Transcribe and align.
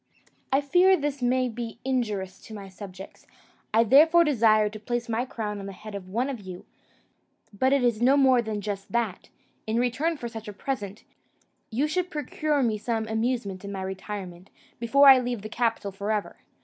I 0.51 0.61
fear 0.61 0.97
this 0.97 1.21
may 1.21 1.47
be 1.47 1.77
injurious 1.85 2.39
to 2.47 2.55
my 2.55 2.69
subjects; 2.69 3.27
I 3.71 3.83
therefore 3.83 4.23
desire 4.23 4.67
to 4.67 4.79
place 4.79 5.07
my 5.07 5.25
crown 5.25 5.59
on 5.59 5.67
the 5.67 5.73
head 5.73 5.93
of 5.93 6.09
one 6.09 6.27
of 6.27 6.39
you; 6.41 6.65
but 7.53 7.71
it 7.71 7.83
is 7.83 8.01
no 8.01 8.17
more 8.17 8.41
than 8.41 8.61
just 8.61 8.91
that, 8.93 9.29
in 9.67 9.77
return 9.77 10.17
for 10.17 10.27
such 10.27 10.47
a 10.47 10.53
present, 10.53 11.03
you 11.69 11.87
should 11.87 12.09
procure 12.09 12.63
me 12.63 12.79
some 12.79 13.07
amusement 13.07 13.63
in 13.63 13.71
my 13.71 13.83
retirement, 13.83 14.49
before 14.79 15.07
I 15.07 15.19
leave 15.19 15.43
the 15.43 15.49
capital 15.49 15.91
for 15.91 16.11
ever. 16.11 16.37